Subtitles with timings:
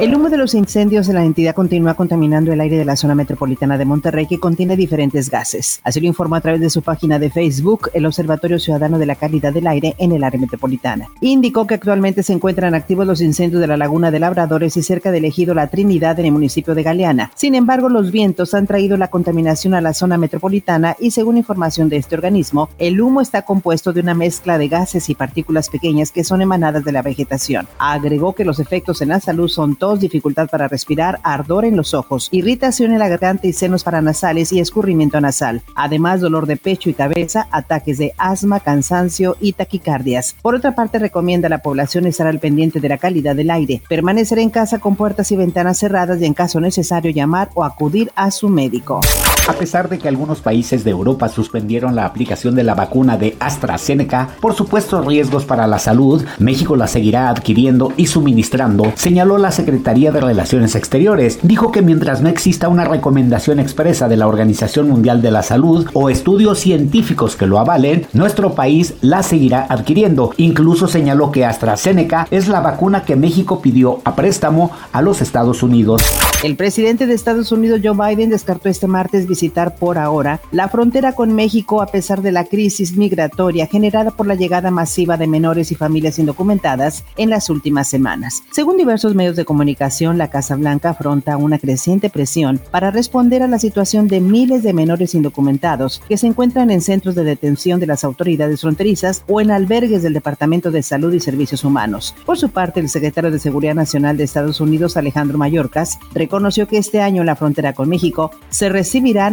[0.00, 3.16] El humo de los incendios de la entidad continúa contaminando el aire de la zona
[3.16, 5.80] metropolitana de Monterrey que contiene diferentes gases.
[5.82, 9.16] Así lo informó a través de su página de Facebook el Observatorio Ciudadano de la
[9.16, 11.08] Calidad del Aire en el área metropolitana.
[11.20, 15.10] Indicó que actualmente se encuentran activos los incendios de la Laguna de Labradores y cerca
[15.10, 17.32] del ejido La Trinidad en el municipio de Galeana.
[17.34, 21.88] Sin embargo, los vientos han traído la contaminación a la zona metropolitana y según información
[21.88, 26.12] de este organismo, el humo está compuesto de una mezcla de gases y partículas pequeñas
[26.12, 27.66] que son emanadas de la vegetación.
[27.80, 31.94] Agregó que los efectos en la salud son todos dificultad para respirar, ardor en los
[31.94, 35.62] ojos, irritación en la garganta y senos paranasales y escurrimiento nasal.
[35.74, 40.36] Además, dolor de pecho y cabeza, ataques de asma, cansancio y taquicardias.
[40.42, 43.82] Por otra parte, recomienda a la población estar al pendiente de la calidad del aire,
[43.88, 48.10] permanecer en casa con puertas y ventanas cerradas y en caso necesario llamar o acudir
[48.14, 49.00] a su médico.
[49.48, 53.34] A pesar de que algunos países de Europa suspendieron la aplicación de la vacuna de
[53.40, 59.50] AstraZeneca por supuestos riesgos para la salud, México la seguirá adquiriendo y suministrando, señaló la
[59.50, 61.38] Secretaría de Relaciones Exteriores.
[61.42, 65.88] Dijo que mientras no exista una recomendación expresa de la Organización Mundial de la Salud
[65.94, 70.34] o estudios científicos que lo avalen, nuestro país la seguirá adquiriendo.
[70.36, 75.62] Incluso señaló que AstraZeneca es la vacuna que México pidió a préstamo a los Estados
[75.62, 76.02] Unidos.
[76.44, 81.12] El presidente de Estados Unidos, Joe Biden, descartó este martes visitar por ahora la frontera
[81.12, 85.70] con México a pesar de la crisis migratoria generada por la llegada masiva de menores
[85.70, 88.42] y familias indocumentadas en las últimas semanas.
[88.50, 93.46] Según diversos medios de comunicación, la Casa Blanca afronta una creciente presión para responder a
[93.46, 97.86] la situación de miles de menores indocumentados que se encuentran en centros de detención de
[97.86, 102.12] las autoridades fronterizas o en albergues del Departamento de Salud y Servicios Humanos.
[102.26, 106.78] Por su parte, el secretario de Seguridad Nacional de Estados Unidos, Alejandro Mayorkas, reconoció que
[106.78, 108.68] este año en la frontera con México se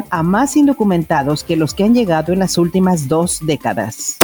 [0.10, 4.18] a más indocumentados que los que han llegado en las últimas dos décadas.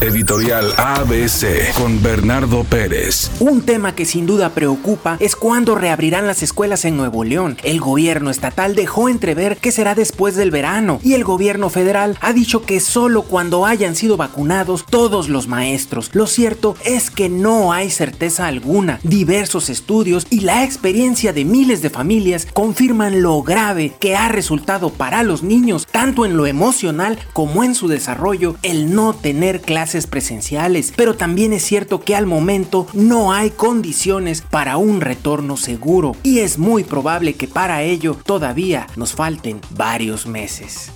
[0.00, 3.30] Editorial ABC con Bernardo Pérez.
[3.38, 7.58] Un tema que sin duda preocupa es cuándo reabrirán las escuelas en Nuevo León.
[7.64, 12.32] El gobierno estatal dejó entrever que será después del verano y el gobierno federal ha
[12.32, 16.10] dicho que solo cuando hayan sido vacunados todos los maestros.
[16.14, 19.00] Lo cierto es que no hay certeza alguna.
[19.02, 24.90] Diversos estudios y la experiencia de miles de familias confirman lo grave que ha resultado
[24.90, 30.06] para los niños, tanto en lo emocional como en su desarrollo, el no tener clases
[30.06, 30.92] presenciales.
[30.96, 36.40] Pero también es cierto que al momento no hay condiciones para un retorno seguro y
[36.40, 40.92] es muy probable que para ello todavía nos falten varios meses.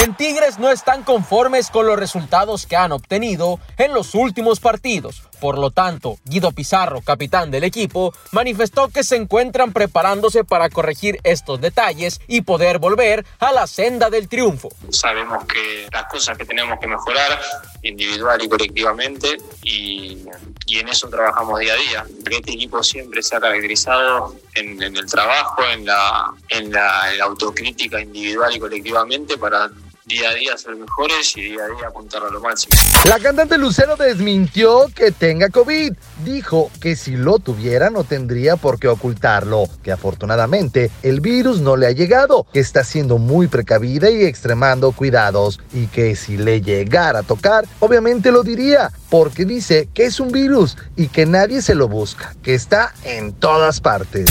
[0.00, 5.22] En Tigres no están conformes con los resultados que han obtenido en los últimos partidos.
[5.38, 11.20] Por lo tanto, Guido Pizarro, capitán del equipo, manifestó que se encuentran preparándose para corregir
[11.24, 14.70] estos detalles y poder volver a la senda del triunfo.
[14.88, 17.40] Sabemos que las cosas que tenemos que mejorar
[17.82, 20.24] individual y colectivamente y,
[20.68, 22.06] en eso trabajamos día a día.
[22.30, 28.56] Este equipo siempre se ha caracterizado en, el trabajo, en la, en la autocrítica individual
[28.56, 29.70] y colectivamente para
[30.12, 32.76] día a día ser mejores y día a día apuntar a lo máximo.
[33.08, 35.94] La cantante Lucero desmintió que tenga COVID.
[36.24, 41.76] Dijo que si lo tuviera no tendría por qué ocultarlo, que afortunadamente el virus no
[41.76, 46.60] le ha llegado, que está siendo muy precavida y extremando cuidados y que si le
[46.60, 51.62] llegara a tocar, obviamente lo diría, porque dice que es un virus y que nadie
[51.62, 54.30] se lo busca, que está en todas partes.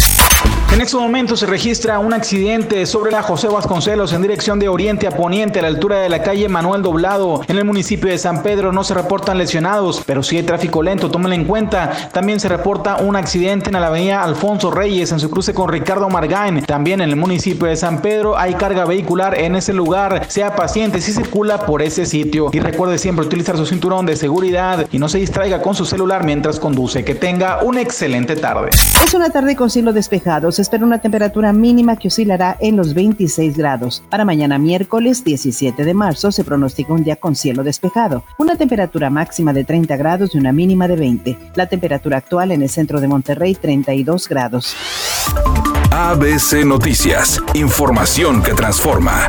[0.74, 5.06] En estos momentos se registra un accidente sobre la José Vasconcelos en dirección de oriente
[5.06, 7.42] a poniente a la altura de la calle Manuel Doblado.
[7.50, 11.12] En el municipio de San Pedro no se reportan lesionados, pero sí hay tráfico lento,
[11.12, 12.10] tómenlo en cuenta.
[12.14, 16.10] También se reporta un accidente en la avenida Alfonso Reyes en su cruce con Ricardo
[16.10, 16.64] Margain.
[16.66, 20.28] También en el municipio de San Pedro hay carga vehicular en ese lugar.
[20.30, 22.50] Sea paciente si circula por ese sitio.
[22.54, 26.24] Y recuerde siempre utilizar su cinturón de seguridad y no se distraiga con su celular
[26.24, 27.04] mientras conduce.
[27.04, 28.70] Que tenga una excelente tarde.
[29.06, 29.92] Es una tarde con cielo
[30.62, 34.04] espera una temperatura mínima que oscilará en los 26 grados.
[34.10, 39.10] Para mañana miércoles 17 de marzo se pronostica un día con cielo despejado, una temperatura
[39.10, 41.38] máxima de 30 grados y una mínima de 20.
[41.56, 44.76] La temperatura actual en el centro de Monterrey 32 grados.
[45.92, 49.28] ABC Noticias, información que transforma.